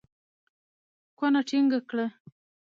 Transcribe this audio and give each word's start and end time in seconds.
کونه 1.17 1.39
ټينګه 1.47 1.79
کړه. 1.89 2.07